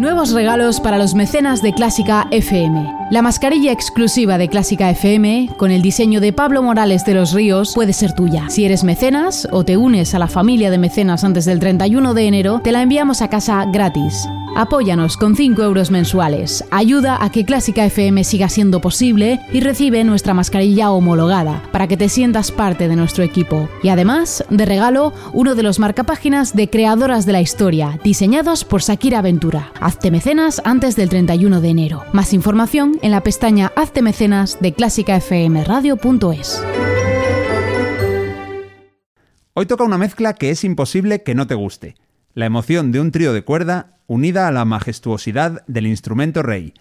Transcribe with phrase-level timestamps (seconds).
[0.00, 2.99] Nuevos regalos para los mecenas de Clásica FM.
[3.10, 7.72] La mascarilla exclusiva de Clásica FM, con el diseño de Pablo Morales de los Ríos,
[7.74, 8.48] puede ser tuya.
[8.48, 12.26] Si eres mecenas o te unes a la familia de mecenas antes del 31 de
[12.28, 14.28] enero, te la enviamos a casa gratis.
[14.56, 16.64] Apóyanos con 5 euros mensuales.
[16.70, 21.96] Ayuda a que Clásica FM siga siendo posible y recibe nuestra mascarilla homologada para que
[21.96, 23.68] te sientas parte de nuestro equipo.
[23.82, 28.82] Y además, de regalo, uno de los marcapáginas de Creadoras de la Historia, diseñados por
[28.82, 29.72] Shakira Ventura.
[29.80, 32.02] Hazte mecenas antes del 31 de enero.
[32.12, 36.64] Más información en la pestaña Hazte mecenas de clásicafmradio.es.
[39.54, 41.96] Hoy toca una mezcla que es imposible que no te guste.
[42.34, 46.74] La emoción de un trío de cuerda unida a la majestuosidad del instrumento rey,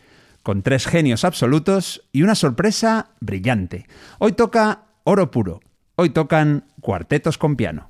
[0.44, 3.86] con tres genios absolutos y una sorpresa brillante.
[4.20, 5.60] Hoy toca oro puro.
[5.96, 7.90] Hoy tocan cuartetos con piano.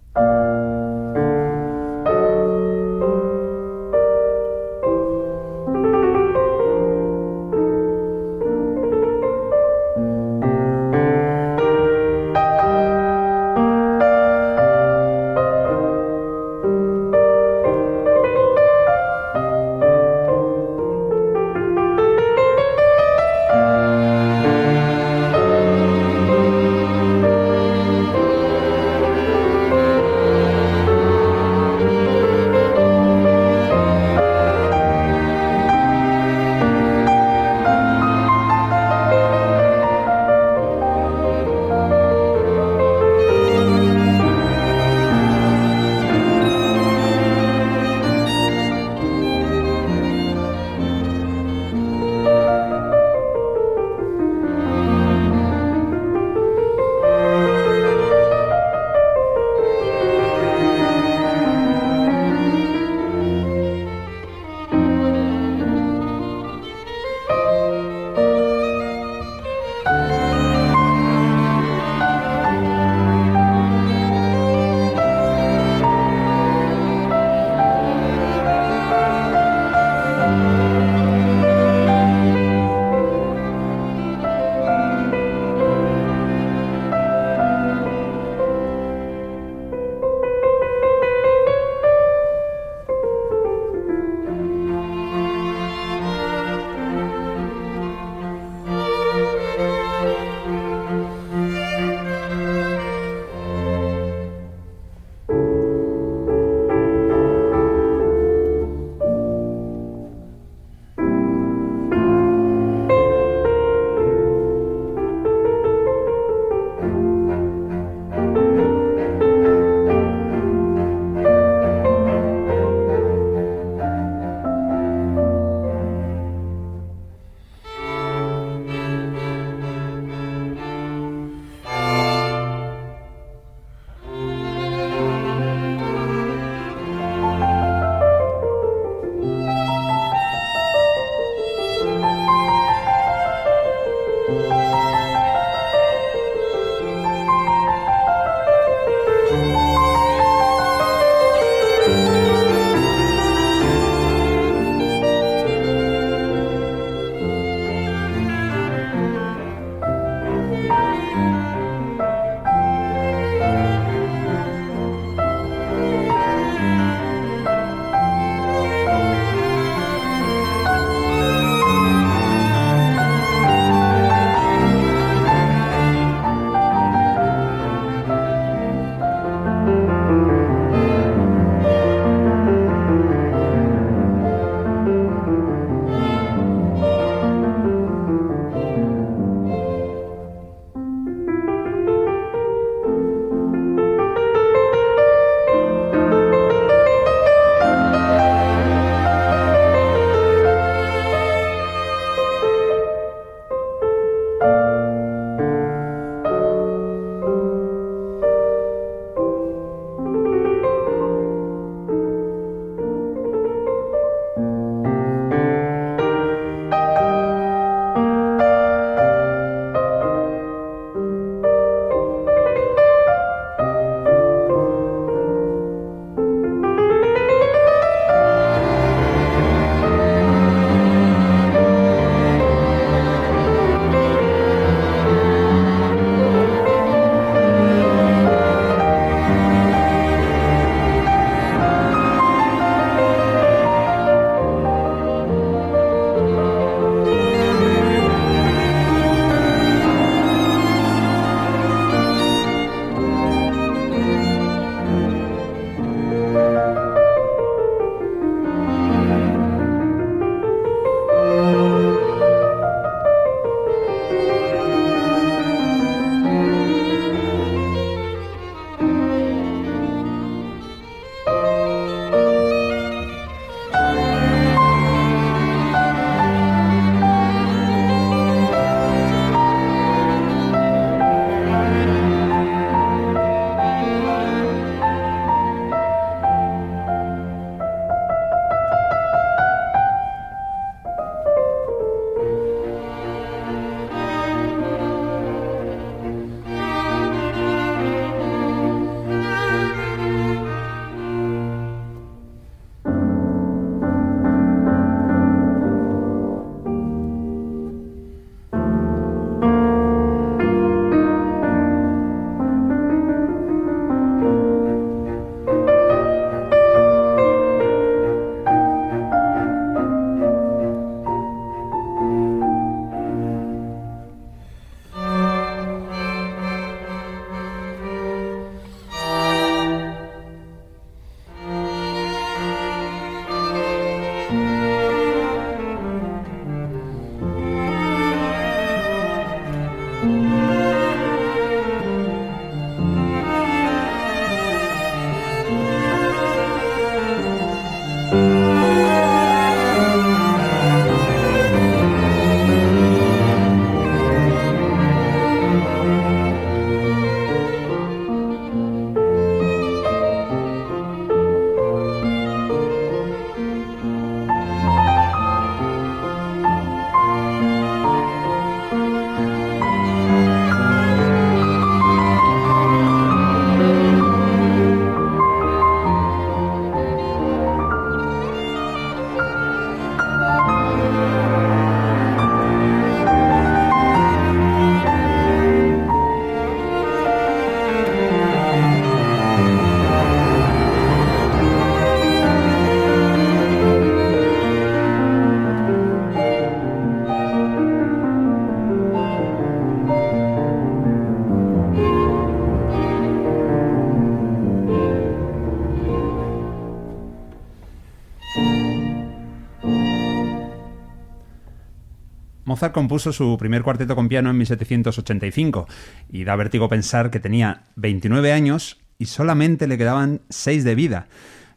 [412.60, 415.66] Mozart compuso su primer cuarteto con piano en 1785
[416.12, 421.08] y da vértigo pensar que tenía 29 años y solamente le quedaban 6 de vida.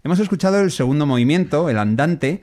[0.05, 2.43] Hemos escuchado el segundo movimiento, el andante,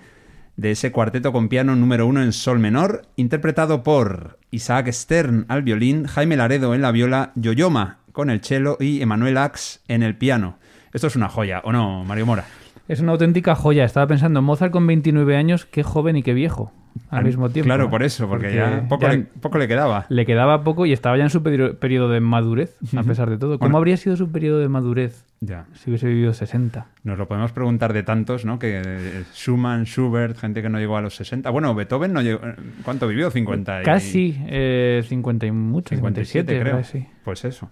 [0.57, 5.61] de ese cuarteto con piano número uno en sol menor, interpretado por Isaac Stern al
[5.61, 10.17] violín, Jaime Laredo en la viola, Yoyoma con el cello y Emanuel Ax en el
[10.17, 10.57] piano.
[10.91, 12.43] Esto es una joya, ¿o no, Mario Mora?
[12.89, 13.85] Es una auténtica joya.
[13.85, 16.73] Estaba pensando, Mozart con 29 años, qué joven y qué viejo
[17.09, 17.65] al mismo tiempo.
[17.67, 20.05] Claro, por eso, porque, ya, poco, le, poco, le, quedaba.
[20.09, 23.57] Le quedaba poco y estaba ya en su periodo de madurez, a pesar de todo.
[23.57, 23.77] ¿Cómo Bueno.
[23.77, 25.65] habría sido su periodo de madurez Ya.
[25.73, 26.85] si hubiese vivido 60?
[27.03, 28.59] Nos lo podemos preguntar de tantos, ¿no?
[28.59, 31.49] Que eh, Schumann, Schubert, gente que no llegó a los 60.
[31.49, 32.41] Bueno, Beethoven no llegó.
[32.83, 33.31] ¿Cuánto vivió?
[33.31, 33.85] 50 y...
[33.85, 36.77] Casi eh, 50 y mucho, 57, 57 creo.
[36.77, 37.07] casi.
[37.23, 37.69] Pues eso.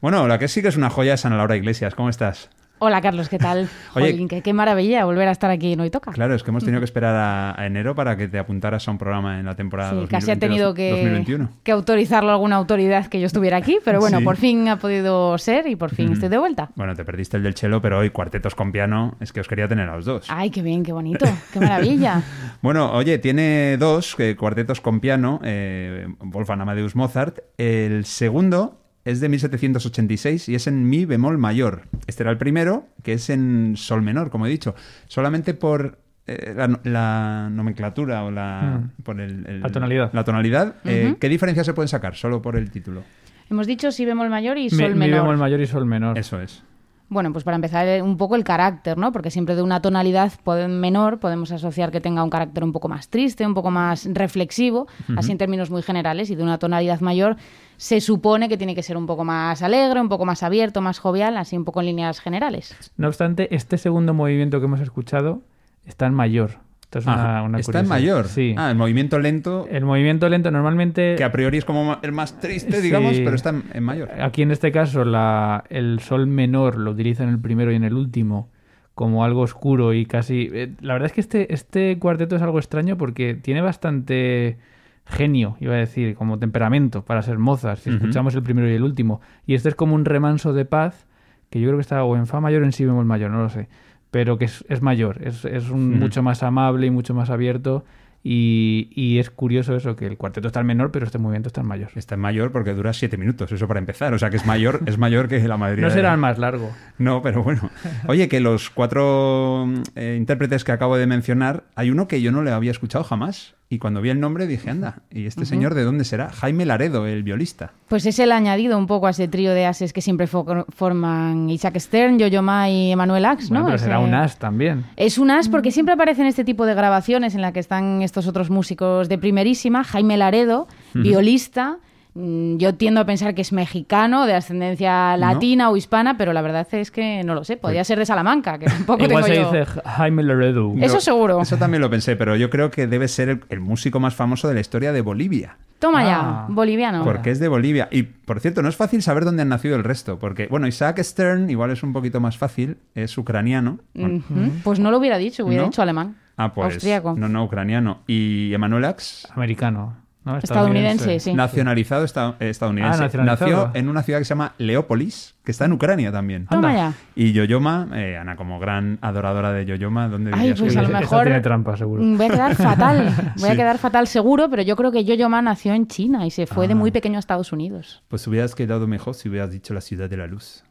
[0.00, 1.94] Bueno, la que sí que es una joya es Ana Laura Iglesias.
[1.94, 2.48] ¿Cómo estás?
[2.82, 3.68] Hola Carlos, ¿qué tal?
[3.94, 6.12] Oye- Jolín, qué, qué maravilla volver a estar aquí en Hoy Toca.
[6.12, 8.90] Claro, es que hemos tenido que esperar a, a enero para que te apuntaras a
[8.90, 11.50] un programa en la temporada Sí, 2020, casi ha tenido que, 2021.
[11.62, 14.24] que autorizarlo alguna autoridad que yo estuviera aquí, pero bueno, Sí.
[14.24, 16.12] por fin ha podido ser y por fin Mm.
[16.14, 16.70] estoy de vuelta.
[16.74, 19.14] Bueno, te perdiste el del chelo, pero hoy cuartetos con piano.
[19.20, 20.26] Es que os quería tener a los dos.
[20.30, 22.22] Ay, qué bien, qué bonito, qué maravilla.
[22.62, 27.38] Bueno, oye, tiene dos eh, cuartetos con piano, eh, Wolfgang Amadeus Mozart.
[27.56, 31.82] El segundo es de 1786 y es en mi bemol mayor.
[32.06, 34.74] Este era el primero, que es en sol menor, como he dicho.
[35.06, 39.02] Solamente por eh, la, la nomenclatura o la, Mm.
[39.02, 40.10] por el, el- La tonalidad.
[40.12, 40.74] La tonalidad.
[40.84, 41.16] eh.
[41.18, 42.14] ¿Qué diferencias se pueden sacar?
[42.14, 43.02] Solo por el título.
[43.50, 45.22] Hemos dicho si bemol mayor y Mi, sol mi menor.
[45.22, 46.16] bemol mayor y sol menor.
[46.18, 46.62] Eso es.
[47.10, 49.10] Bueno, pues para empezar eh, un poco el carácter, ¿no?
[49.10, 50.32] Porque siempre de una tonalidad
[50.68, 54.86] menor podemos asociar que tenga un carácter un poco más triste, un poco más reflexivo,
[55.16, 57.36] así en términos muy generales, y de una tonalidad mayor
[57.78, 61.00] se supone que tiene que ser un poco más alegre, un poco más abierto, más
[61.00, 62.76] jovial, así un poco en líneas generales.
[62.96, 65.42] No obstante, este segundo movimiento que hemos escuchado
[65.84, 66.69] está en mayor.
[66.90, 67.42] Esto es una, Ajá.
[67.42, 68.26] una Está en mayor.
[68.26, 68.52] Sí.
[68.58, 71.14] Ah, el movimiento lento, El movimiento lento normalmente...
[71.16, 72.82] que a priori es como el más triste, Sí.
[72.82, 74.10] digamos, pero está en, en mayor.
[74.20, 77.84] Aquí en este caso la, el sol menor lo utiliza en el primero y en
[77.84, 78.50] el último
[78.96, 80.48] como algo oscuro y casi...
[80.52, 84.58] eh, la verdad es que este, este cuarteto es algo extraño porque tiene bastante
[85.06, 88.82] genio, iba a decir, como temperamento para ser Mozart, si escuchamos el primero y el
[88.82, 89.20] último.
[89.46, 91.06] Y este es como un remanso de paz
[91.50, 93.42] que yo creo que está o en fa mayor o en si bemol mayor, no
[93.42, 93.68] lo sé.
[94.10, 97.84] Pero que es, es mayor, es, es un, mucho más amable y mucho más abierto.
[98.22, 101.62] Y, y es curioso eso, que el cuarteto está en menor, pero este movimiento está
[101.62, 101.88] en mayor.
[101.94, 104.12] Está en mayor porque dura siete minutos, eso para empezar.
[104.12, 105.86] O sea que es mayor, es mayor que la mayoría.
[105.86, 106.70] No será el más largo.
[106.98, 107.70] No, pero bueno.
[108.08, 112.42] Oye, que los cuatro eh, intérpretes que acabo de mencionar, hay uno que yo no
[112.42, 113.54] le había escuchado jamás.
[113.72, 116.30] Y cuando vi el nombre dije, anda, ¿y este señor de dónde será?
[116.30, 117.70] Jaime Laredo, el violista.
[117.86, 121.48] Pues es el añadido un poco a ese trío de ases que siempre fo- forman
[121.48, 123.66] Isaac Stern, Yo-Yo Ma y Emanuel Ax, Bueno, ¿no?
[123.66, 124.86] pero Ese- será un as también.
[124.96, 128.26] Es un as porque siempre aparecen este tipo de grabaciones en la que están estos
[128.26, 129.84] otros músicos de primerísima.
[129.84, 131.78] Jaime Laredo, violista.
[132.14, 136.42] Mm, Yo tiendo a pensar que es mexicano, de ascendencia latina o hispana, pero la
[136.42, 137.56] verdad es que no lo sé.
[137.56, 139.60] Podría ser de Salamanca, que tampoco Igual se tengo yo.
[139.60, 140.72] dice Jaime Laredo.
[140.80, 141.40] Eso seguro.
[141.40, 144.48] Eso también lo pensé, pero yo creo que debe ser el, el músico más famoso
[144.48, 145.56] de la historia de Bolivia.
[145.78, 146.46] Toma Ah.
[146.48, 147.04] ya, boliviano.
[147.04, 147.88] Porque es de Bolivia.
[147.90, 150.18] Y, por cierto, no es fácil saber dónde han nacido el resto.
[150.18, 152.76] Porque, bueno, Isaac Stern igual es un poquito más fácil.
[152.94, 153.78] Es ucraniano.
[153.94, 154.22] Bueno.
[154.62, 155.68] Pues no lo hubiera dicho, hubiera ¿No?
[155.70, 156.16] dicho alemán.
[156.36, 156.74] ah, pues.
[156.74, 157.14] Austríaco.
[157.16, 158.00] No, no, ucraniano.
[158.06, 159.96] Y Emanuel Ax, Americano.
[160.24, 160.36] ¿No?
[160.36, 161.32] Estadounidense, sí.
[161.34, 162.98] nacionalizado esta- eh, estadounidense.
[162.98, 163.50] Ah, nacionalizado.
[163.66, 166.46] Nació en una ciudad que se llama Leópolis, que está en Ucrania también.
[166.46, 166.90] Toma Anda.
[166.90, 166.94] ya.
[167.14, 170.82] Y Yoyoma, eh, Ana, como gran adoradora de Yoyoma, ¿dónde Ay, dirías pues que a
[170.82, 172.02] lo mejor- tiene trampa, seguro.
[172.04, 173.34] Voy a quedar fatal.
[173.38, 176.30] Voy a quedar fatal seguro, pero yo creo que Yo-Yo Ma nació en China y
[176.30, 176.76] se fue de Ah.
[176.76, 178.02] muy pequeño a Estados Unidos.
[178.08, 180.64] Pues hubieras quedado mejor si hubieras dicho la ciudad de la luz.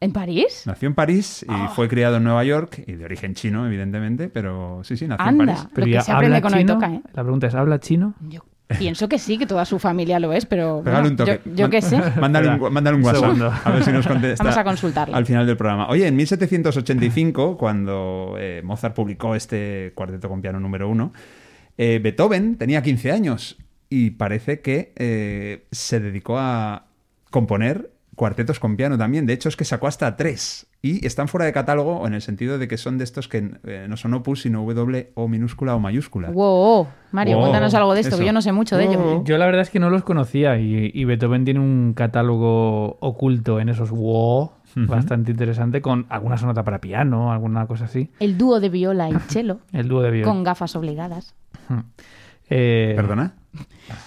[0.00, 0.62] ¿En París?
[0.66, 1.72] Nació en París y Ah.
[1.74, 5.42] fue criado en Nueva York y de origen chino, evidentemente, pero sí, sí, nació Anda.
[5.44, 5.68] en París.
[5.74, 7.02] Lo que se aprende ¿habla con hoy toca, ¿eh?
[7.14, 8.14] La pregunta es, ¿habla chino?
[8.28, 8.42] Yo
[8.78, 11.40] pienso que sí, que toda su familia lo es, pero Pégale bueno, un toque.
[11.46, 12.00] yo, yo qué sé.
[12.20, 13.22] Mándale un, mándale un un WhatsApp.
[13.22, 13.52] segundo.
[13.64, 14.44] A ver si nos contesta.
[14.44, 15.16] Vamos a consultarlo.
[15.16, 15.88] Al final del programa.
[15.88, 21.12] Oye, en 1785, cuando eh, Mozart publicó este cuarteto con piano número uno,
[21.76, 23.56] eh, Beethoven tenía 15 años
[23.88, 26.86] y parece que eh, se dedicó a
[27.30, 29.24] componer cuartetos con piano también.
[29.24, 30.66] De hecho, es que sacó hasta tres.
[30.82, 33.86] Y están fuera de catálogo en el sentido de que son de estos que eh,
[33.88, 36.30] no son opus, sino W o minúscula o mayúscula.
[36.30, 38.18] Wow, Mario, Wow, cuéntanos algo de esto, eso.
[38.18, 39.24] que yo no sé mucho de ello.
[39.24, 43.58] Yo la verdad es que no los conocía y, y Beethoven tiene un catálogo oculto
[43.60, 48.10] en esos wow bastante interesante con alguna sonata para piano, alguna cosa así.
[48.20, 50.32] El dúo de viola y cello, El dúo de violín.
[50.32, 51.34] con gafas obligadas.
[52.50, 53.34] Eh, ¿Perdona?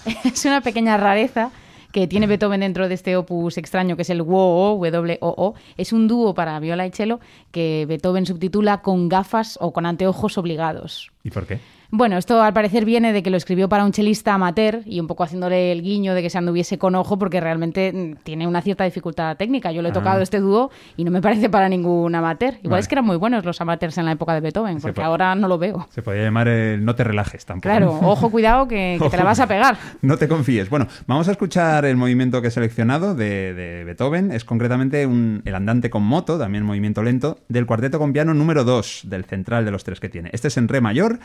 [0.24, 1.50] Es una pequeña rareza
[1.92, 5.54] que tiene Beethoven dentro de este opus extraño que es el WOO, W-O-O.
[5.76, 7.20] Es un dúo para viola y cello
[7.50, 11.12] que Beethoven subtitula con gafas o con anteojos obligados.
[11.22, 11.60] ¿Y por qué?
[11.94, 15.06] Bueno, esto al parecer viene de que lo escribió para un chelista amateur y un
[15.06, 18.62] poco haciéndole el guiño de que se anduviese con ojo porque realmente mm, tiene una
[18.62, 19.72] cierta dificultad técnica.
[19.72, 20.22] Yo lo he tocado Ah.
[20.22, 22.54] este dúo y no me parece para ningún amateur.
[22.60, 22.80] Igual Vale.
[22.80, 25.34] es que eran muy buenos los amateurs en la época de Beethoven, porque puede- ahora
[25.34, 25.86] no lo veo.
[25.90, 27.68] Se podría llamar el no te relajes tampoco.
[27.68, 28.08] Claro, ¿no?
[28.08, 29.76] ojo, cuidado, que, que te la vas a pegar.
[30.00, 30.70] No te confíes.
[30.70, 34.32] Bueno, vamos a escuchar el movimiento que he seleccionado de, de Beethoven.
[34.32, 38.64] Es concretamente un, el andante con moto, también movimiento lento, del cuarteto con piano número
[38.64, 40.30] 2, del central de los tres que tiene.
[40.32, 41.18] Este es en re mayor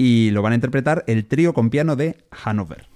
[0.00, 2.89] y lo van a interpretar el trío con piano de Hannover.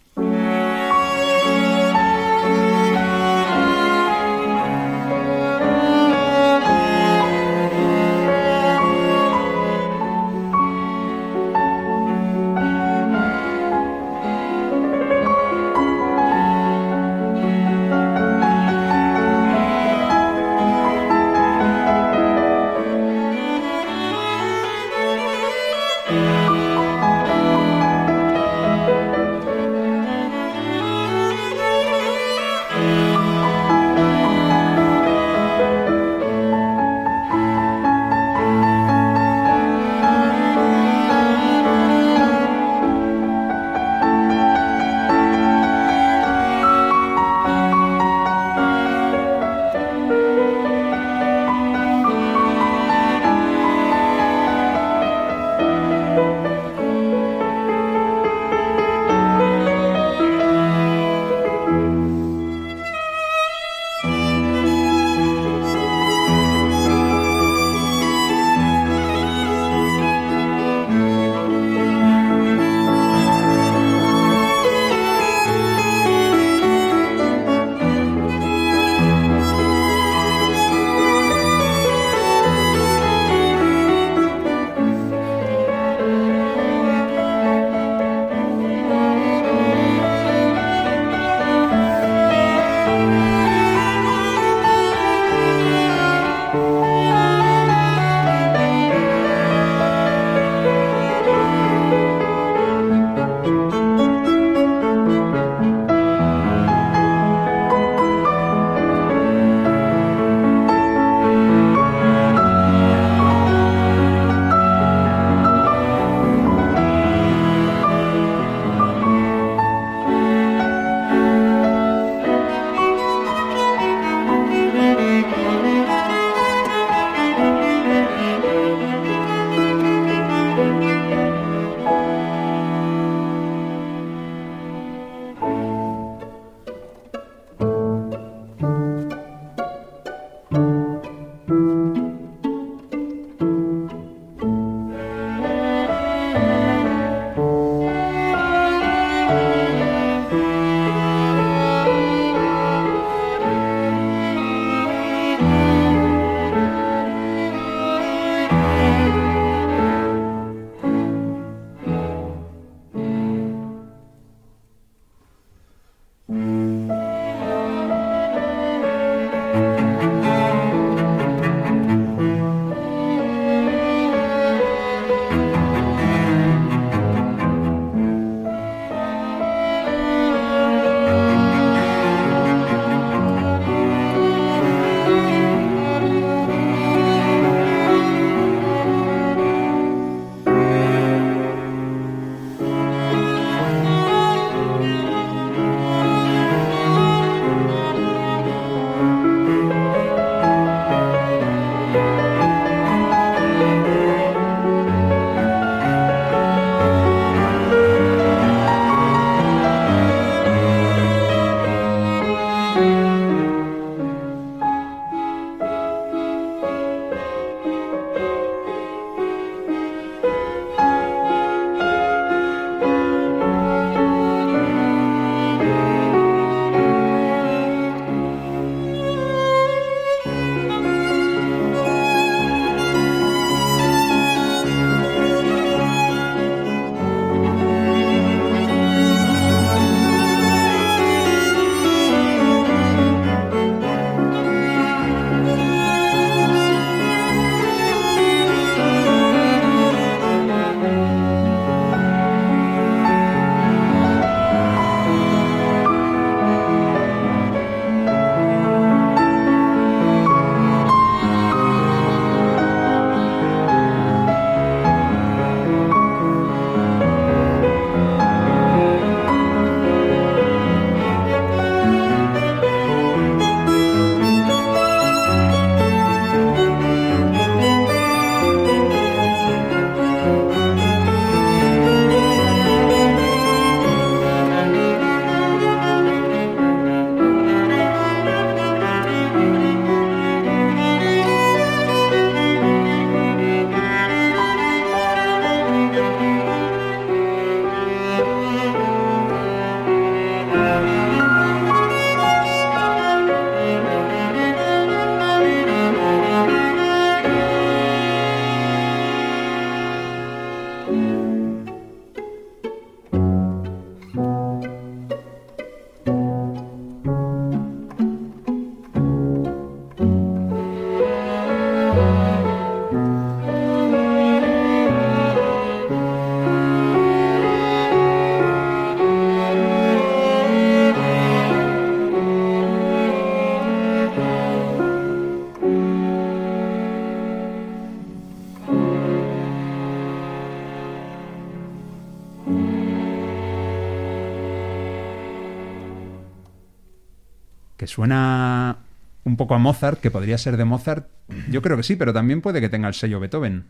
[347.94, 348.78] Suena
[349.24, 351.06] un poco a Mozart, que podría ser de Mozart.
[351.50, 353.64] Yo creo que sí, pero también puede que tenga el sello Beethoven.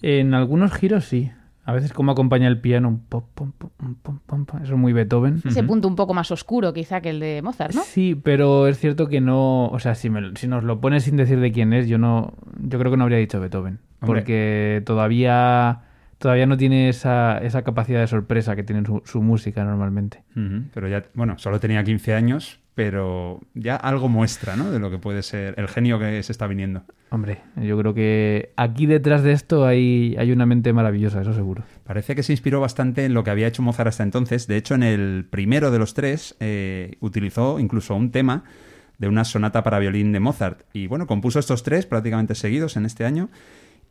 [0.00, 1.30] En algunos giros sí.
[1.64, 3.70] A veces como acompaña el piano, un pom, pom, pom,
[4.02, 4.62] pom, pom, pom.
[4.64, 5.40] eso es muy Beethoven.
[5.44, 7.82] Ese punto un poco más oscuro quizá que el de Mozart, ¿no?
[7.82, 11.16] Sí, pero es cierto que no, o sea, si, me- si nos lo pones sin
[11.16, 14.20] decir de quién es, yo no, yo creo que no habría dicho Beethoven, Hombre.
[14.22, 15.82] porque todavía,
[16.18, 20.24] todavía no tiene esa, esa capacidad de sorpresa que tiene su, su música normalmente.
[20.74, 24.70] Pero ya, bueno, solo tenía 15 años, pero ya algo muestra, ¿no?
[24.70, 26.82] De lo que puede ser el genio que se está viniendo.
[27.10, 31.64] Hombre, yo creo que aquí detrás de esto hay, hay una mente maravillosa, eso seguro.
[31.84, 34.46] Parece que se inspiró bastante en lo que había hecho Mozart hasta entonces.
[34.46, 38.44] De hecho, en el primero de los tres eh, utilizó incluso un tema
[38.96, 40.62] de una sonata para violín de Mozart.
[40.72, 43.28] Y bueno, compuso estos tres prácticamente seguidos en este año.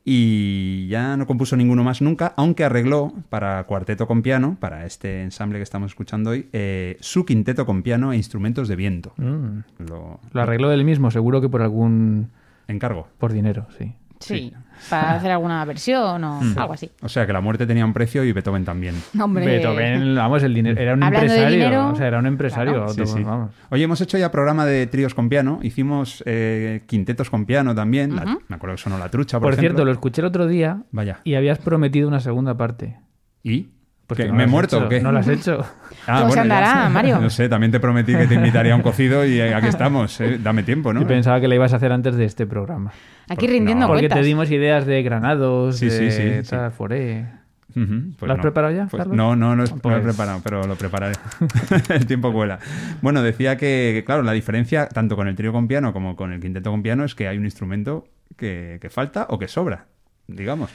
[0.04, 5.22] Y ya no compuso ninguno más nunca, aunque arregló para cuarteto con piano, para este
[5.22, 9.14] ensamble que estamos escuchando hoy, eh, su quinteto con piano e instrumentos de viento.
[9.18, 9.60] Mm.
[9.88, 12.32] Lo, Lo arregló él mismo, seguro que por algún,
[12.68, 13.08] encargo.
[13.20, 13.94] por dinero, sí.
[14.20, 14.54] Sí.
[14.90, 16.58] Para hacer alguna versión o Mm.
[16.58, 16.90] algo así.
[17.02, 18.96] O sea que la muerte tenía un precio y Beethoven también.
[19.22, 19.46] Hombre.
[19.46, 22.74] Beethoven, vamos, el dinero, era un Hablando de empresario, dinero, o sea, era un empresario,
[22.74, 22.90] claro.
[22.90, 23.24] Sí, sí.
[23.24, 23.52] vamos.
[23.70, 28.16] Oye, hemos hecho ya programa de tríos con piano, hicimos eh, quintetos con piano también.
[28.16, 29.70] La- me acuerdo que sonó La Trucha, por, Por ejemplo.
[29.70, 31.20] cierto, lo escuché el otro día Vaya.
[31.24, 32.98] y habías prometido una segunda parte.
[33.44, 33.70] ¿Y?
[34.12, 35.00] Pues ¿Qué, que no ¿Me lo he has muerto hecho, o qué?
[35.00, 35.66] No lo has hecho.
[36.08, 36.42] Ah, ¿Cómo se ya.
[36.42, 37.20] andará, Mario?
[37.20, 40.20] No sé, también te prometí que te invitaría a un cocido y eh, aquí estamos.
[40.20, 40.40] eh.
[40.42, 41.02] Dame tiempo, ¿no?
[41.02, 42.92] Yo pensaba que la ibas a hacer antes de este programa.
[43.30, 43.88] Aquí Por- rindiendo no.
[43.88, 44.20] Porque cuentas.
[44.20, 46.50] te dimos ideas de granados, Sí, de sí, sí.
[46.50, 47.28] tal, foré.
[47.72, 47.86] Pues
[48.20, 48.42] ¿Lo has no.
[48.42, 51.14] preparado ya, Pues no, no, no, es- no lo he Pues- preparado, pero lo prepararé.
[51.90, 52.58] el tiempo vuela.
[53.04, 56.34] Bueno, decía que, que, claro, la diferencia tanto con el trío con piano como con
[56.34, 58.06] el quinteto con piano es que hay un instrumento
[58.38, 59.86] que, que falta o que sobra,
[60.28, 60.72] digamos.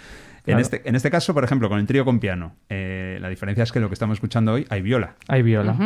[0.47, 3.63] En, este, en este caso, por ejemplo, con el trío con piano, eh, la diferencia
[3.65, 5.17] es que lo que estamos escuchando hoy hay viola.
[5.29, 5.77] Hay viola.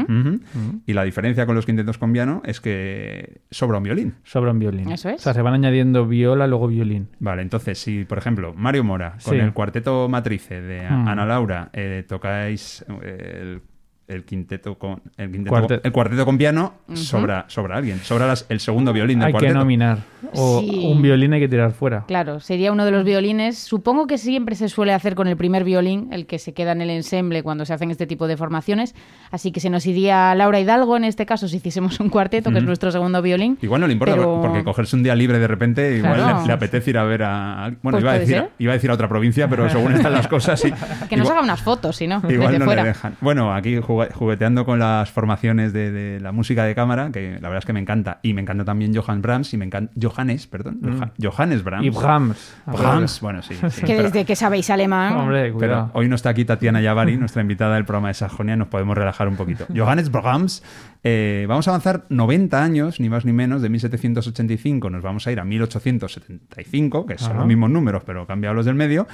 [0.87, 4.15] Y la diferencia con los quintetos con piano es que sobra un violín.
[4.25, 4.91] Sobra un violín.
[4.93, 5.17] Eso es.
[5.21, 7.09] O sea, se van añadiendo viola, luego violín.
[7.19, 9.41] Vale, entonces, si por ejemplo Mario Mora con Sí.
[9.41, 11.09] el cuarteto matrice de Hmm.
[11.09, 13.63] Ana Laura eh, tocáis eh, el,
[14.11, 18.47] el quinteto con el, quinteto, Cuarte- el cuarteto con piano, sobra, sobra alguien, sobra las-
[18.49, 19.59] el segundo violín del Hay que cuarteto.
[19.59, 19.99] nominar.
[20.35, 20.83] O Sí.
[20.93, 22.05] un violín hay que tirar fuera.
[22.07, 23.59] Claro, sería uno de los violines.
[23.59, 26.83] Supongo que siempre se suele hacer con el primer violín, el que se queda en
[26.83, 28.95] el ensemble cuando se hacen este tipo de formaciones.
[29.31, 32.59] Así que se nos iría Laura Hidalgo en este caso si hiciésemos un cuarteto, que
[32.59, 33.59] es nuestro segundo violín.
[33.63, 36.41] Igual no le importa, Pero- porque cogerse un día libre de repente, igual Claro.
[36.43, 37.73] le, le apetece ir a ver a...
[37.83, 38.51] Bueno, Pues iba, a decir, ser.
[38.59, 40.61] iba a decir a otra provincia, pero según están las cosas...
[40.61, 40.71] sí.
[41.09, 42.83] Que nos Igual- haga unas fotos, si no, Igual desde no fuera.
[42.83, 43.17] le dejan.
[43.21, 47.49] Bueno, aquí jugue- jugueteando con las formaciones de, de la música de cámara, que la
[47.49, 48.19] verdad es que me encanta.
[48.23, 49.93] Y me encanta también Johann Brahms y me encanta...
[50.01, 50.81] Johannes, perdón.
[50.83, 51.87] Johan- Johannes Brahms.
[51.87, 52.55] Y Brahms.
[52.67, 53.55] Brahms, bueno, sí.
[53.71, 55.15] sí, Que pero- desde que sabéis alemán.
[55.17, 58.69] Hombre, pero hoy no está aquí Tatiana Yavari, nuestra invitada del programa de Sajonia, nos
[58.69, 59.67] podemos relajar un poquito.
[59.77, 60.63] Johannes Brahms,
[61.03, 65.33] eh, vamos a avanzar 90 años, ni más ni menos, de 1785, nos vamos a
[65.33, 67.39] ir a 1875, que son Ajá.
[67.39, 69.07] los mismos números, pero cambiados del medio,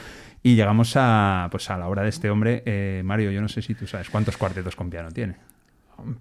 [0.43, 2.63] y llegamos a, pues, a la obra de este hombre.
[2.67, 5.37] Eh, Mario, yo no sé si tú sabes cuántos cuartetos con piano tiene.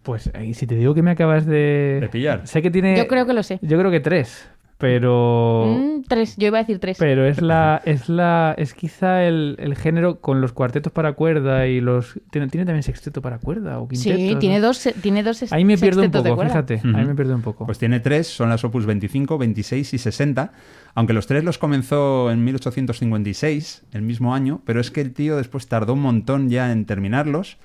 [0.03, 1.99] Pues eh, si te digo que me acabas de...
[2.01, 2.47] De pillar.
[2.47, 2.97] Sé que tiene...
[2.97, 3.59] Yo creo que lo sé.
[3.61, 4.49] Yo creo que tres.
[4.77, 5.77] Pero...
[5.77, 6.97] Mm, tres, yo iba a decir tres.
[6.97, 11.67] Pero es la, es la, es quizá el, el género con los cuartetos para cuerda
[11.67, 14.17] y los tiene, tiene también sexteto para cuerda o quinteto.
[14.17, 17.41] sí, tiene dos, tiene dos Ahí me pierdo un poco, fíjate, ahí me pierdo un
[17.41, 17.65] poco.
[17.65, 20.51] Pues tiene tres, son las opus 25, 26 y 60,
[20.93, 25.37] aunque los tres los comenzó en 1856, el mismo año, pero es que el tío
[25.37, 27.57] después tardó un montón ya en terminarlos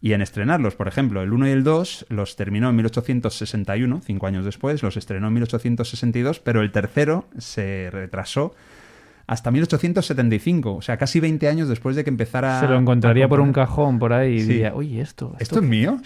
[0.00, 0.74] y en estrenarlos.
[0.74, 4.96] Por ejemplo, el 1 y el 2 los terminó en 1861, cinco años después, los
[4.96, 8.54] estrenó en 1862, pero el tercero se retrasó
[9.26, 12.60] hasta 1875, o sea, casi 20 años después de que empezara.
[12.60, 14.46] Se lo encontraría por un cajón por ahí y Sí.
[14.48, 15.98] diría, oye, esto, ¿Esto es mío?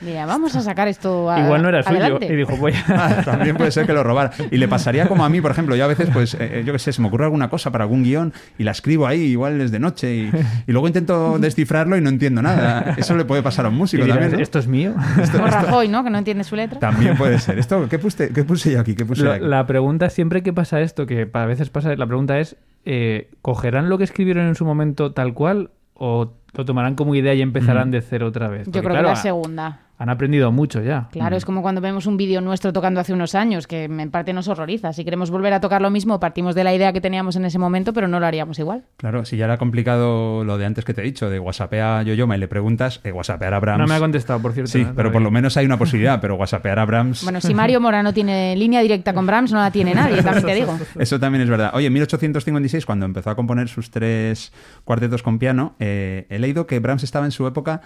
[0.00, 1.98] Mira, vamos a sacar esto a- Igual no era suyo.
[2.00, 2.26] adelante.
[2.32, 2.84] Y dijo, voy a...
[3.04, 4.32] Ah, También puede ser que lo robara.
[4.50, 5.76] Y le pasaría como a mí, por ejemplo.
[5.76, 8.02] Yo a veces, pues, eh, yo qué sé, se me ocurre alguna cosa para algún
[8.02, 10.30] guion y la escribo ahí, igual es de noche, y,
[10.66, 12.94] y luego intento descifrarlo y no entiendo nada.
[12.96, 14.36] Eso le puede pasar a un músico dirás, también.
[14.38, 14.42] ¿no?
[14.42, 14.94] esto es mío.
[15.32, 16.02] Como Rajoy, ¿no?
[16.04, 16.78] Que no entiende su letra.
[16.80, 17.58] También puede ser.
[17.64, 18.94] Esto, ¿qué, puse, ¿Qué puse yo aquí?
[18.94, 19.44] ¿Qué puse yo Lo- aquí?
[19.44, 23.88] la pregunta siempre que pasa esto, que a veces pasa, la pregunta es, eh, ¿cogerán
[23.88, 27.90] lo que escribieron en su momento tal cual o lo tomarán como idea y empezarán
[27.90, 28.66] de cero otra vez?
[28.66, 29.80] Yo creo claro, que la segunda.
[29.96, 31.08] Han aprendido mucho ya.
[31.12, 34.32] Claro, es como cuando vemos un vídeo nuestro tocando hace unos años, que en parte
[34.32, 34.92] nos horroriza.
[34.92, 37.58] Si queremos volver a tocar lo mismo, partimos de la idea que teníamos en ese
[37.58, 38.84] momento, pero no lo haríamos igual.
[38.96, 42.02] Claro, si ya era complicado lo de antes que te he dicho, de whatsappea a
[42.02, 43.80] Yoyoma y le preguntas, eh, whatsappear a Brahms.
[43.80, 44.72] No me ha contestado, por cierto.
[44.72, 44.92] Sí, ¿eh?
[44.96, 47.22] pero por lo menos hay una posibilidad, pero whatsappear a Brahms...
[47.22, 50.46] Bueno, si Mario Mora no tiene línea directa con Brahms, no la tiene nadie, también
[50.46, 50.78] te digo.
[50.98, 51.70] Eso también es verdad.
[51.72, 54.52] Oye, en 1856, cuando empezó a componer sus tres
[54.84, 57.80] cuartetos con piano, eh, he leído que Brahms estaba en su época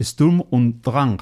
[0.00, 1.18] Sturm und Drang.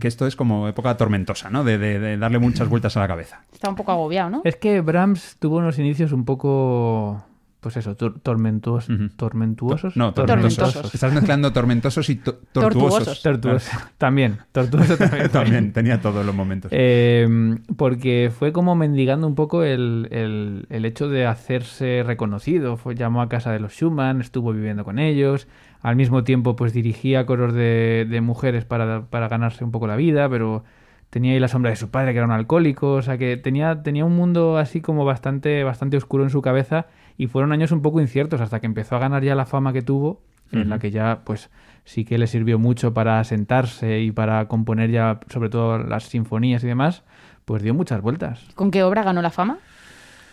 [0.00, 1.64] Que esto es como época tormentosa, ¿no?
[1.64, 3.42] De, de- de darle muchas vueltas a la cabeza.
[3.52, 4.40] Está un poco agobiado, ¿no?
[4.44, 7.22] Es que Brahms tuvo unos inicios un poco,
[7.60, 9.08] pues eso, tor- tormentuosos, Ujú.
[9.16, 9.96] tormentuosos.
[9.96, 10.56] No, Tormentosos.
[10.56, 10.94] tormentosos.
[10.94, 13.20] Estás mezclando tormentosos y to- tortuosos.
[13.20, 13.22] Tortuosos.
[13.22, 13.70] Tortuosos.
[13.98, 15.28] También, tortuoso también.
[15.30, 16.70] También tenía todos los momentos.
[16.72, 22.76] Eh, porque fue como mendigando un poco el, el- el hecho de hacerse reconocido.
[22.76, 25.48] Fue, llamó a casa de los Schumann, estuvo viviendo con ellos.
[25.82, 29.96] Al mismo tiempo, pues dirigía coros de, de mujeres para, para ganarse un poco la
[29.96, 30.64] vida, pero
[31.10, 32.92] tenía ahí la sombra de su padre, que era un alcohólico.
[32.94, 36.86] O sea, que tenía, tenía un mundo así como bastante, bastante oscuro en su cabeza.
[37.18, 39.82] Y fueron años un poco inciertos hasta que empezó a ganar ya la fama que
[39.82, 41.50] tuvo, en la que ya, pues
[41.84, 46.64] sí que le sirvió mucho para sentarse y para componer ya, sobre todo las sinfonías
[46.64, 47.02] y demás,
[47.44, 48.46] pues dio muchas vueltas.
[48.54, 49.58] ¿Con qué obra ganó la fama?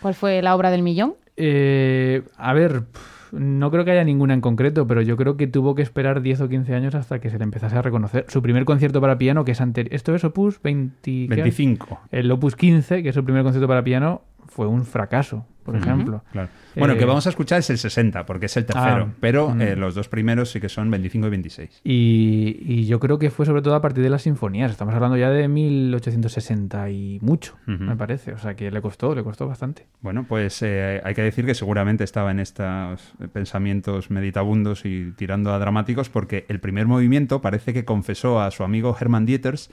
[0.00, 1.14] ¿Cuál fue la obra del millón?
[1.36, 2.84] Eh, a ver,
[3.32, 6.42] no creo que haya ninguna en concreto, pero yo creo que tuvo que esperar 10
[6.42, 8.24] o 15 años hasta que se le empezase a reconocer.
[8.28, 9.94] Su primer concierto para piano, que es anterior.
[9.94, 11.00] Esto es Opus 20.
[11.02, 11.26] ¿qué?
[11.28, 12.00] 25.
[12.10, 16.22] El Opus 15, que es su primer concierto para piano, fue un fracaso, por ejemplo.
[16.30, 16.48] Claro.
[16.76, 19.08] Bueno, que Eh, vamos a escuchar es el 60, porque es el tercero.
[19.10, 19.60] Ah, pero mm.
[19.60, 21.80] eh, los dos primeros sí que son 25 y 26.
[21.82, 24.70] Y, y yo creo que fue sobre todo a partir de las sinfonías.
[24.70, 28.32] Estamos hablando ya de 1860 y mucho, me parece.
[28.32, 29.86] O sea que le costó, le costó bastante.
[30.00, 35.52] Bueno, pues eh, hay que decir que seguramente estaba en estos pensamientos meditabundos y tirando
[35.52, 39.70] a dramáticos, porque el primer movimiento parece que confesó a su amigo Hermann Dieters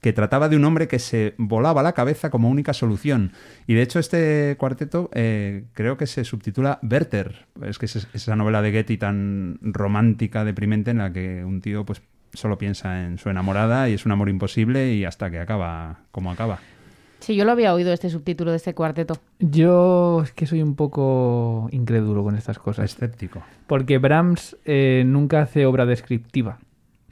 [0.00, 3.32] que trataba de un hombre que se volaba la cabeza como única solución.
[3.66, 7.46] Y de hecho este cuarteto eh, creo que se subtitula Werther.
[7.62, 11.84] Es que es esa novela de Getty tan romántica, deprimente, en la que un tío
[11.84, 16.00] pues solo piensa en su enamorada y es un amor imposible y hasta que acaba
[16.10, 16.58] como acaba.
[17.20, 19.18] Sí, yo lo había oído este subtítulo de este cuarteto.
[19.40, 22.84] Yo es que soy un poco incrédulo con estas cosas.
[22.84, 23.42] Escéptico.
[23.66, 26.58] Porque Brahms eh, nunca hace obra descriptiva.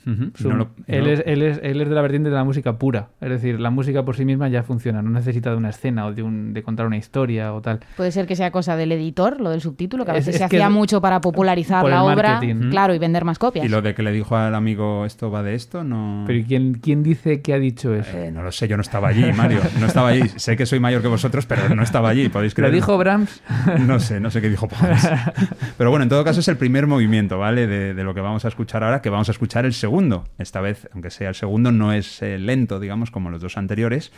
[0.06, 0.30] Ujú.
[0.34, 2.44] Su- No lo- él, no- es, él, es, él es de la vertiente de la
[2.44, 3.08] música pura.
[3.20, 5.02] Es decir, la música por sí misma ya funciona.
[5.02, 7.80] No necesita de una escena o de, un, de contar una historia o tal.
[7.96, 10.40] Puede ser que sea cosa del editor, lo del subtítulo, que a Es- veces es
[10.42, 12.40] se que hacía mucho para popularizar la obra,
[12.70, 13.66] claro, y vender más copias.
[13.66, 16.24] Y lo de que le dijo al amigo esto va de esto, no.
[16.26, 18.16] Pero ¿y ¿quién, quién dice que ha dicho eso?
[18.16, 19.60] Eh, no lo sé, yo no estaba allí, Mario.
[19.80, 20.22] No estaba allí.
[20.36, 22.72] Sé que soy mayor que vosotros, pero no estaba allí, podéis ¿Lo creer.
[22.74, 23.42] dijo Brahms?
[23.86, 25.08] No sé, no sé qué dijo Pons.
[25.78, 27.66] Pero bueno, en todo caso es el primer movimiento, ¿vale?
[27.66, 29.95] De, de lo que vamos a escuchar ahora, que vamos a escuchar el segundo.
[30.38, 34.12] Esta vez, aunque sea el segundo, no es eh, lento, digamos, como los dos anteriores.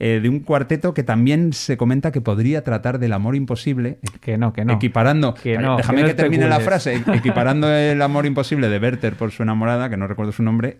[0.00, 4.38] eh, de un cuarteto que también se comenta que podría tratar del amor imposible, Que
[4.38, 4.74] no, que no.
[4.74, 9.32] equiparando, Que no, déjame que termine la frase, equiparando el amor imposible de Werther por
[9.32, 10.78] su enamorada, que no recuerdo su nombre,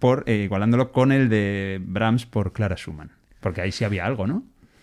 [0.00, 3.12] por eh, igualándolo con el de Brahms por Clara Schumann.
[3.38, 4.42] Porque ahí sí había algo, ¿no?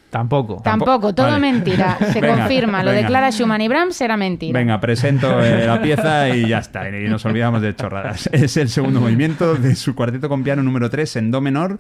[0.10, 0.62] Tampoco.
[0.64, 1.40] Tampoco, todo Vale.
[1.42, 1.98] mentira.
[2.14, 3.08] Se Venga, confirma, lo de venga.
[3.10, 4.58] Clara Schumann y Brahms era mentira.
[4.58, 6.90] Venga, presento eh, la pieza y ya está.
[6.90, 8.28] Y nos olvidamos de chorradas.
[8.32, 11.80] Es el segundo movimiento de su cuarteto con piano número 3 en Do menor.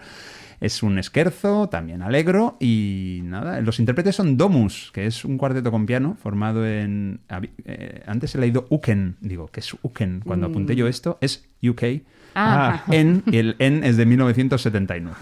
[0.59, 2.57] Es un esquerzo, también alegro.
[2.59, 7.19] Y nada, los intérpretes son Domus, que es un cuarteto con piano formado en.
[7.65, 9.17] eh, antes he leído Uken.
[9.21, 10.21] Digo, ¿qué es Uken?
[10.25, 12.01] Cuando apunté yo esto, es UK.
[12.35, 15.15] Ah, En, y el en es de 1979.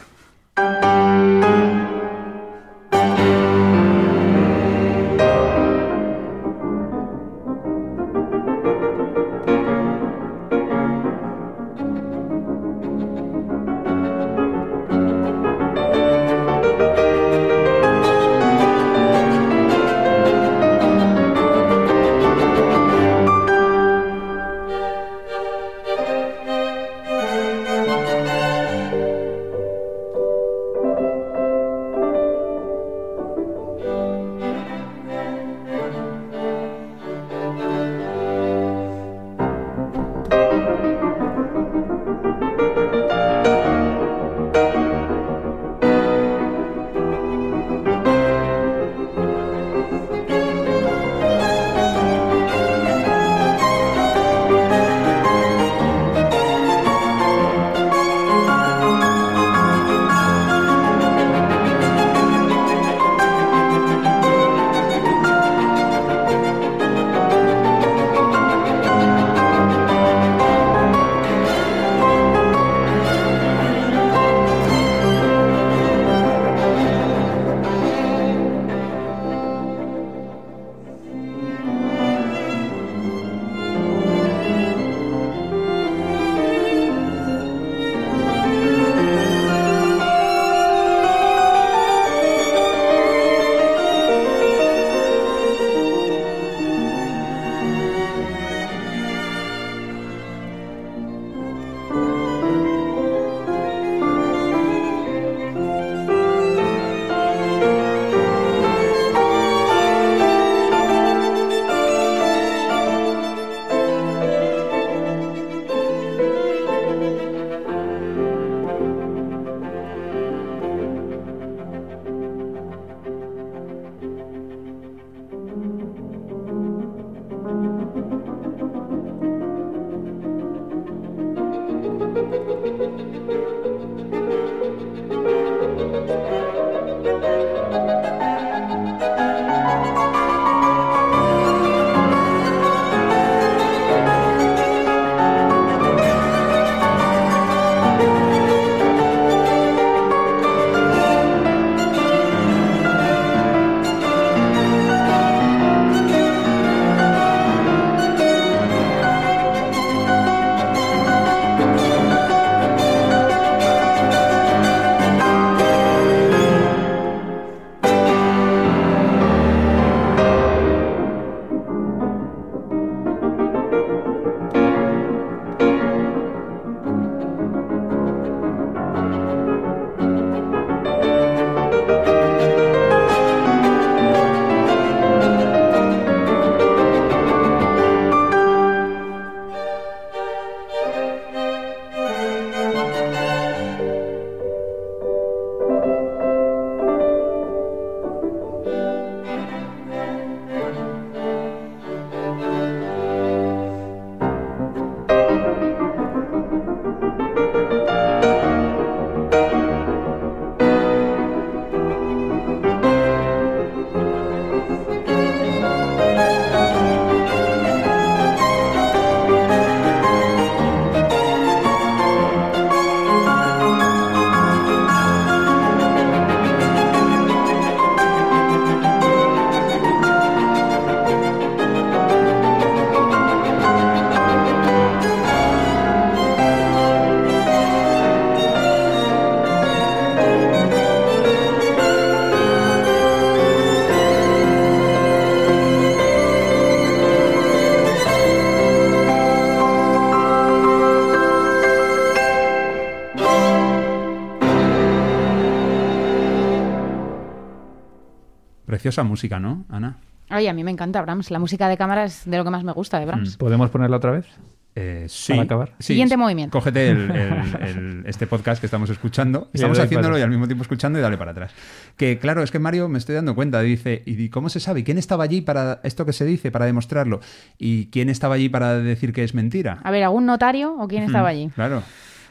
[258.85, 259.95] Preciosa música, ¿no, Ana?
[260.29, 261.31] Ay, a mí me encanta Brahms.
[261.31, 263.35] La música de cámara es de lo que más me gusta de Brahms.
[263.35, 264.27] ¿Podemos ponerla otra vez?
[264.75, 265.33] Eh, sí.
[265.33, 265.69] Para acabar.
[265.79, 265.93] Sí.
[265.93, 266.55] Siguiente movimiento.
[266.55, 269.49] Cógete el- el- el- este podcast que estamos escuchando.
[269.53, 271.51] Estamos haciéndolo y al mismo tiempo escuchando y dale para atrás.
[271.97, 273.59] Que claro, es que Mario me estoy dando cuenta.
[273.61, 274.83] Dice, ¿y cómo se sabe?
[274.83, 277.21] ¿Quién estaba allí para esto que se dice, para demostrarlo?
[277.57, 279.79] ¿Y quién estaba allí para decir que es mentira?
[279.83, 281.49] A ver, ¿algún notario o quién estaba allí?
[281.55, 281.81] Claro.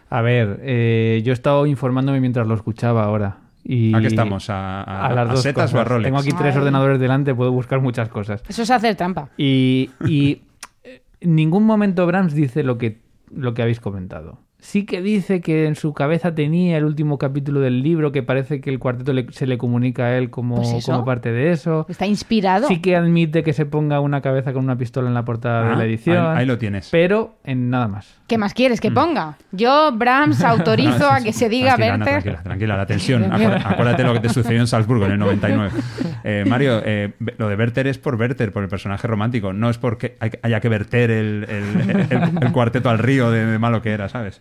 [0.08, 3.38] A ver, eh, yo he estado informándome mientras lo escuchaba ahora.
[3.64, 4.50] Y ¿A qué estamos?
[4.50, 5.85] ¿A, a- A las a dos setas o a.
[5.85, 6.05] Rolex?
[6.05, 6.59] Tengo aquí tres Ay.
[6.61, 8.42] ordenadores delante, puedo buscar muchas cosas.
[8.46, 9.31] Eso es hacer trampa.
[9.38, 10.42] Y, y
[10.83, 13.00] eh, en ningún momento Brahms dice lo que,
[13.35, 14.38] lo que habéis comentado.
[14.64, 18.62] Sí que dice que en su cabeza tenía el último capítulo del libro, que parece
[18.62, 21.85] que el cuarteto le- se le comunica a él como, Pues como parte de eso.
[21.88, 22.66] Está inspirado.
[22.68, 25.72] Sí que admite que se ponga una cabeza con una pistola en la portada de
[25.74, 26.16] Ah, la edición.
[26.16, 26.88] ahí- ahí lo tienes.
[26.90, 28.14] Pero en nada más.
[28.27, 29.37] ¿Qué más quieres que ponga?
[29.53, 33.23] Yo, Brahms, autorizo a que se diga tranquila, tranquila, tranquila, la tensión.
[33.31, 35.71] Acu- Acuérdate lo que te sucedió en Salzburgo en el 99.
[36.27, 39.52] Eh, Mario, eh, lo de Werther es por Werther, por el personaje romántico.
[39.52, 43.44] No es porque hay- haya que verter el, el- el- el cuarteto al río de,
[43.44, 44.40] de malo que era, ¿sabes?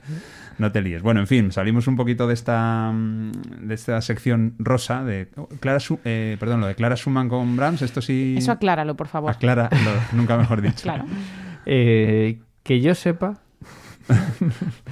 [0.59, 1.01] No te líes.
[1.01, 3.31] Bueno, en fin, salimos un poquito de esta mm,
[3.67, 7.81] de esta sección rosa de Clara Su- eh, perdón, lo de Clara Schumann con Brahms.
[7.81, 9.31] Esto sí Eso acláralo, por favor.
[9.31, 9.69] aclara,
[10.11, 10.83] nunca mejor dicho.
[10.83, 11.05] Claro.
[11.65, 13.39] Eh, que yo sepa,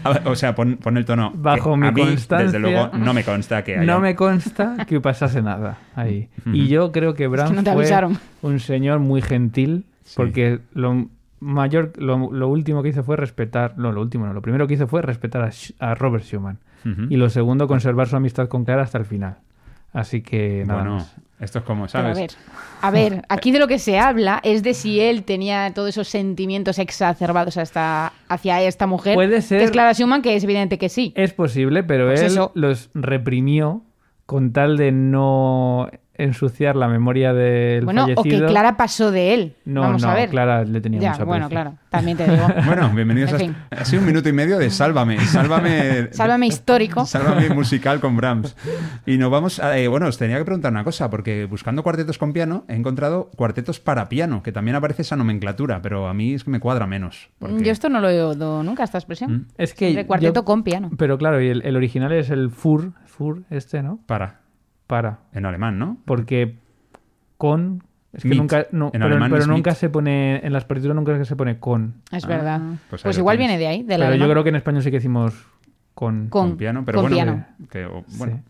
[0.03, 1.31] ver, o sea, pon, pon el tono.
[1.35, 3.83] Bajo mi a mí, constancia, desde luego, no me consta que haya.
[3.85, 6.29] no me consta que pasase nada ahí.
[6.45, 7.89] Y yo creo que Brahms no te fue
[8.41, 10.13] un señor muy gentil, Sí.
[10.17, 11.07] porque lo
[11.41, 14.75] mayor, lo, lo último que hizo fue respetar, no, lo último no, lo primero que
[14.75, 16.59] hizo fue respetar a, Robert Schumann.
[17.09, 19.37] Y lo segundo, conservar su amistad con Clara hasta el final.
[19.93, 21.15] Así que nada Bueno, más.
[21.39, 22.17] esto es como, Pero a ¿sabes?
[22.17, 22.31] ver,
[22.81, 26.07] a ver, aquí de lo que se habla es de si él tenía todos esos
[26.07, 29.15] sentimientos exacerbados hasta, hacia esta mujer.
[29.15, 31.11] Puede ser- Que es Clara Schumann, que es evidente que sí.
[31.15, 32.51] Es posible, pero Pues él eso.
[32.55, 33.83] los reprimió
[34.25, 35.89] con tal de no
[36.23, 39.55] ensuciar la memoria del bueno, o que Clara pasó de él.
[39.65, 40.29] No, Vamos no, a ver.
[40.29, 42.47] Clara le tenía ya, mucho bueno, claro, también te digo.
[42.65, 43.39] Bueno, bienvenidos En a...
[43.39, 43.55] fin.
[43.71, 46.07] Ha sido un minuto y medio de Sálvame, Sálvame...
[46.11, 47.05] Sálvame histórico.
[47.05, 48.55] Sálvame musical con Brahms.
[49.05, 49.77] Y nos vamos a...
[49.77, 53.29] eh, bueno, os tenía que preguntar una cosa, porque buscando cuartetos con piano he encontrado
[53.35, 56.87] cuartetos para piano, que también aparece esa nomenclatura, pero a mí es que me cuadra
[56.87, 57.29] menos.
[57.39, 59.47] porque- Yo esto no lo he oído nunca, esta expresión.
[59.57, 60.91] Es que Siempre cuarteto yo- con piano.
[60.97, 63.99] Pero claro, y el, el original es el Fur, Fur este, ¿no?
[64.05, 64.41] Para,
[64.91, 65.19] Para.
[65.33, 65.97] en alemán, ¿no?
[66.05, 66.57] Porque
[67.37, 67.83] con...
[68.13, 68.39] Es que Mit.
[68.39, 68.67] nunca...
[68.71, 69.77] No, En pero alemán pero es nunca mit.
[69.79, 70.45] se pone...
[70.45, 71.95] En las partituras nunca se pone con.
[72.11, 72.61] Es Ah, verdad.
[72.89, 73.57] pues Pues, lo igual tienes.
[73.57, 75.33] viene de ahí, de Pero la yo creo que en español sí que decimos
[75.93, 76.27] con.
[76.27, 77.45] Con- con piano, pero con bueno, piano.
[77.69, 78.41] que- o- bueno.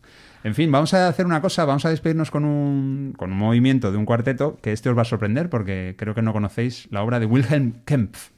[0.43, 3.91] En fin, vamos a hacer una cosa, vamos a despedirnos con un, con un movimiento
[3.91, 7.03] de un cuarteto que este os va a sorprender porque creo que no conocéis la
[7.03, 8.29] obra de Wilhelm Kempf,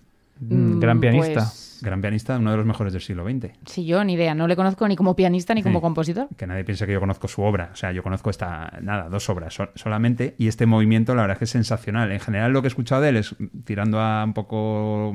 [0.42, 1.42] Mm, gran pianista.
[1.42, 3.52] Pues, gran pianista, uno de los mejores del siglo XX.
[3.66, 4.34] sí, yo ni idea.
[4.34, 6.28] No le conozco ni como pianista ni como compositor.
[6.38, 9.30] Que nadie piense que yo conozco su obra, o sea, yo conozco esta, nada, dos
[9.30, 12.12] obras so- solamente y este movimiento la verdad es que es sensacional.
[12.12, 15.12] En general lo que he escuchado de él es tirando a un poco,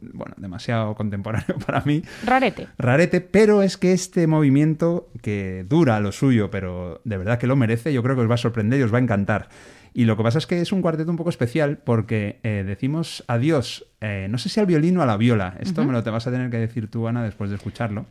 [0.00, 2.68] bueno, demasiado contemporáneo para mí, Rarete.
[2.78, 7.56] rarete, pero es que este movimiento que dura lo suyo, pero de verdad que lo
[7.56, 9.48] merece, yo creo que os va a sorprender y os va a encantar.
[9.94, 13.24] Y lo que pasa es que es un cuarteto un poco especial porque eh, decimos
[13.28, 16.10] adiós, eh, no sé si al violín o a la viola, esto me lo te
[16.10, 18.06] vas a tener que decir tú, Ana, después de escucharlo.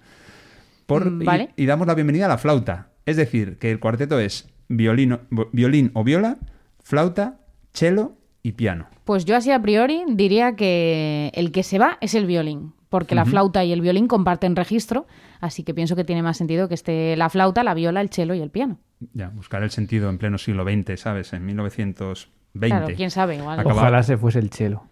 [0.86, 1.22] Por- Mm,
[1.58, 2.90] y- damos la bienvenida a la flauta.
[3.06, 5.20] Es decir, que el cuarteto es violín, o-
[5.52, 6.38] violín o viola,
[6.84, 7.40] flauta,
[7.74, 8.14] cello
[8.44, 8.88] y piano.
[9.06, 13.16] Pues yo así a priori diría que el que se va es el violín, porque
[13.16, 15.08] la flauta y el violín comparten registro,
[15.40, 18.34] así que pienso que tiene más sentido que esté la flauta, la viola, el cello
[18.34, 18.80] y el piano.
[19.14, 21.32] Ya, buscar el sentido en pleno siglo XX, ¿sabes?
[21.32, 22.68] En 1920.
[22.68, 23.66] Claro, quién sabe, igual.
[23.66, 24.84] Ojalá se fuese el chelo.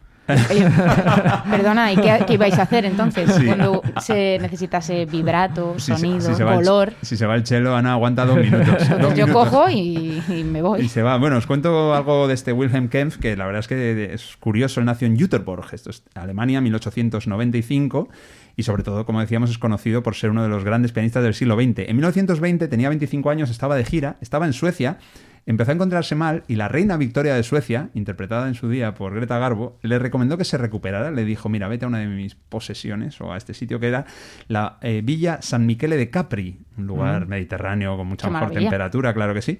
[0.49, 0.67] Oye,
[1.49, 3.31] perdona, ¿y qué, qué ibais a hacer entonces?
[3.33, 3.45] Sí.
[3.45, 6.93] Cuando se necesitase vibrato, Si se- sonido, si se el- color.
[7.01, 8.67] si se va el chelo, Ana aguanta dos minutos.
[8.79, 9.49] Dos Entonces yo minutos.
[9.49, 10.81] cojo y, y me voy.
[10.81, 11.17] Y se va.
[11.17, 14.79] Bueno, os cuento algo de este Wilhelm Kempf, que la verdad es que es curioso.
[14.79, 18.09] Él nació en Jüterbog, esto es Alemania, 1895.
[18.55, 21.33] Y sobre todo, como decíamos, es conocido por ser uno de los grandes pianistas del
[21.33, 21.87] siglo XX.
[21.87, 24.97] En 1920 tenía 25 años, estaba de gira, estaba en Suecia,
[25.45, 29.13] empezó a encontrarse mal y la reina Victoria de Suecia, interpretada en su día por
[29.13, 31.11] Greta Garbo, le recomendó que se recuperara.
[31.11, 34.05] Le dijo, mira, vete a una de mis posesiones o a este sitio que era
[34.47, 38.69] la eh, Villa San Michele de Capri, un lugar mediterráneo con mucha Qué mejor maravilla.
[38.69, 39.59] temperatura, claro que sí.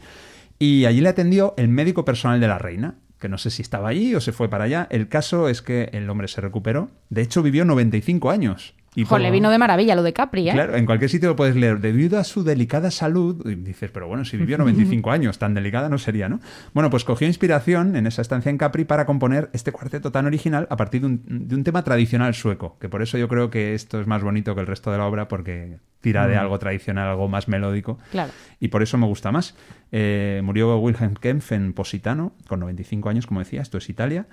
[0.59, 3.89] Y allí le atendió el médico personal de la reina, que no sé si estaba
[3.89, 4.87] allí o se fue para allá.
[4.91, 6.89] El caso es que el hombre se recuperó.
[7.09, 8.75] De hecho, vivió 95 años.
[8.95, 10.53] Y Joder, le vino de maravilla lo de Capri, ¿eh?
[10.53, 11.79] Claro, en cualquier sitio lo puedes leer.
[11.79, 15.89] Debido a su delicada salud, y dices, pero bueno, si vivió 95 años, tan delicada
[15.89, 16.39] no sería, ¿no?
[16.73, 20.67] Bueno, pues cogió inspiración en esa estancia en Capri para componer este cuarteto tan original
[20.69, 23.73] a partir de un, de un tema tradicional sueco, que por eso yo creo que
[23.75, 27.09] esto es más bonito que el resto de la obra, porque tira de algo tradicional,
[27.09, 27.99] algo más melódico.
[28.11, 28.31] Claro.
[28.59, 29.55] Y por eso me gusta más.
[29.91, 34.27] Eh, murió Wilhelm Kempf en Positano, con 95 años, como decía, esto es Italia.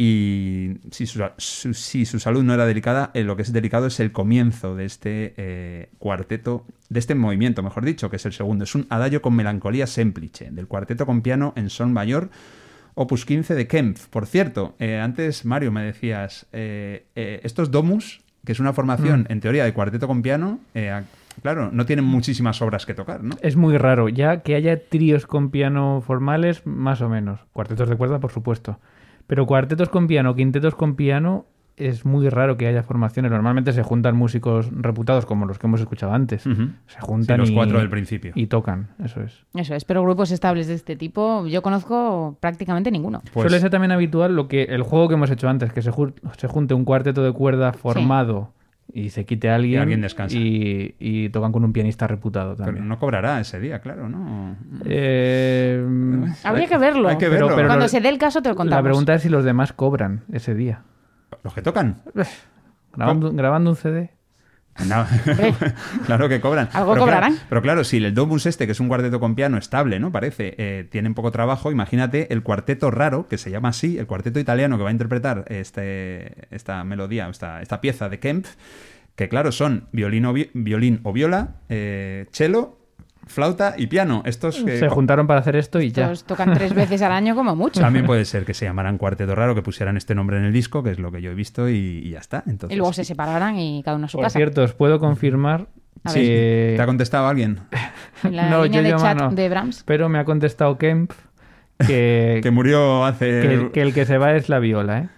[0.00, 3.88] Y si su, su- si su salud no era delicada, eh, lo que es delicado
[3.88, 8.32] es el comienzo de este eh, cuarteto, de este movimiento, mejor dicho, que es el
[8.32, 8.62] segundo.
[8.62, 12.30] Es un adagio con melancolía semplice, del cuarteto con piano en sol mayor,
[12.94, 14.06] opus 15 de Kempf.
[14.06, 19.26] Por cierto, eh, antes, Mario, me decías, eh, eh, estos domus, que es una formación,
[19.28, 21.02] en teoría, de cuarteto con piano, eh,
[21.42, 23.34] claro, no tienen muchísimas obras que tocar, ¿no?
[23.42, 27.40] Es muy raro, ya que haya tríos con piano formales, más o menos.
[27.52, 28.78] Cuartetos de cuerda, por supuesto.
[29.28, 31.44] Pero cuartetos con piano, quintetos con piano,
[31.76, 33.30] es muy raro que haya formaciones.
[33.30, 36.42] Normalmente se juntan músicos reputados, como los que hemos escuchado antes.
[36.42, 38.32] Se juntan Sí, los y- cuatro del principio.
[38.34, 39.44] Y tocan, eso es.
[39.54, 43.20] Eso es, pero grupos estables de este tipo yo conozco prácticamente ninguno.
[43.32, 45.92] Pues- Suele ser también habitual lo que el juego que hemos hecho antes, que se,
[45.92, 48.54] ju- se junte un cuarteto de cuerda formado
[48.92, 50.36] y se quite a alguien, Y alguien descansa.
[50.36, 52.88] y, y tocan con un pianista reputado Pero también.
[52.88, 54.56] no cobrará ese día, claro, ¿no?
[54.86, 55.84] Eh,
[56.44, 57.08] Habría que verlo.
[57.08, 57.56] Hay que Pero- verlo.
[57.56, 58.78] pero Cuando no- se dé el caso te lo contamos.
[58.82, 60.82] la pregunta es si los demás cobran ese día.
[61.44, 61.96] Los que tocan.
[62.94, 64.10] Grabando, grabando un CD.
[64.86, 65.06] No.
[66.06, 66.68] claro que cobran.
[66.72, 67.32] Algo pero cobrarán.
[67.32, 70.12] Claro, pero claro, si el Domus este, que es un cuarteto con piano estable, ¿no?
[70.12, 74.38] Parece, eh, tienen poco trabajo, imagínate el cuarteto raro, que se llama así, el cuarteto
[74.40, 78.54] italiano que va a interpretar este, esta melodía, esta, esta pieza de Kempf,
[79.16, 82.77] que claro, son violín o, vi- violín o viola, eh, cello,
[83.28, 84.22] flauta y piano.
[84.26, 86.12] Estos que Se juntaron para hacer esto y ya.
[86.26, 87.80] Tocan tres veces al año como mucho.
[87.80, 90.82] También puede ser que se llamaran cuarteto raro, que pusieran este nombre en el disco,
[90.82, 91.74] que es lo que yo he visto, y,
[92.04, 92.42] y ya está.
[92.46, 94.38] Entonces, Y luego se separaran y cada uno a su Por casa.
[94.38, 95.66] cierto, os puedo confirmar
[96.04, 96.74] A Sí, que...
[96.76, 97.60] ¿Te ha contestado alguien?
[98.24, 99.30] En la No, línea yo de llamo chat no.
[99.30, 99.82] de Brahms.
[99.86, 101.16] Pero me ha contestado Kempf
[101.86, 103.26] que, Que murió hace...
[103.42, 105.08] que el, que el que se va es la viola, ¿eh?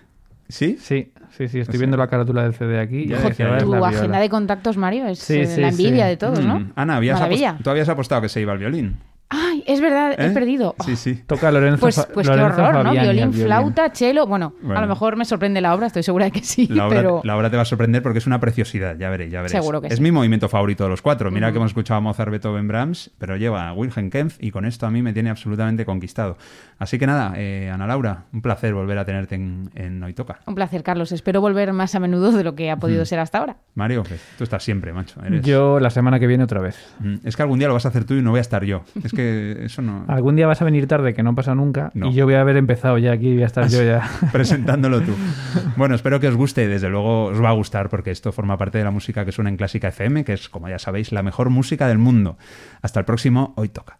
[0.49, 0.77] ¿Sí?
[0.81, 3.03] Sí, sí, sí, estoy O sea, viendo la carátula del CD aquí.
[3.05, 6.05] y ya decía Tu la agenda de contactos, Mario, es Sí, eh, sí, la envidia
[6.05, 6.11] sí.
[6.11, 6.61] de todos, ¿no?
[6.61, 6.73] Mm.
[6.77, 7.21] Ana, habías
[7.63, 8.97] tú habías apostado que se iba al violín.
[9.33, 10.31] Ay, es verdad, he ¿Eh?
[10.31, 10.75] perdido.
[10.85, 11.15] Sí, sí.
[11.27, 12.91] Toca Lorenzo, Pues, pues qué Lorenzo horror, ¿no?
[12.91, 14.27] Fabiani Violín, flauta, cello.
[14.27, 16.97] Bueno, a lo mejor me sorprende la obra, estoy segura de que sí, La obra,
[16.97, 19.53] pero la obra te va a sorprender porque es una preciosidad, ya veréis, ya veréis.
[19.53, 20.03] Seguro que es sí.
[20.03, 21.31] mi movimiento favorito de los cuatro.
[21.31, 24.65] Mira que hemos escuchado a Mozart, Beethoven, Brahms, pero lleva a Wilhelm Kempf y con
[24.65, 26.37] esto a mí me tiene absolutamente conquistado.
[26.81, 30.41] Así que nada, eh, Ana Laura, un placer volver a tenerte en, en Hoy Toca.
[30.47, 31.13] un placer, Carlos.
[31.13, 33.57] Espero volver más a menudo de lo que ha podido ser hasta ahora.
[33.75, 35.21] Mario, que tú estás siempre, macho.
[35.25, 36.77] eres- Yo la semana que viene otra vez.
[36.99, 38.65] Mm, Es que algún día lo vas a hacer tú y no voy a estar
[38.65, 38.83] yo.
[39.05, 39.20] Es que
[39.65, 40.05] eso no...
[40.09, 42.09] Algún día vas a venir tarde, que no pasa nunca, No.
[42.11, 44.03] y yo voy a haber empezado ya aquí, voy a estar yo ya.
[44.33, 45.13] presentándolo tú.
[45.77, 48.79] Bueno, espero que os guste, desde luego os va a gustar porque esto forma parte
[48.79, 51.51] de la música que suena en Clásica FM, que es, como ya sabéis, la mejor
[51.51, 52.37] música del mundo.
[52.83, 54.00] Hasta el próximo, hoy toca.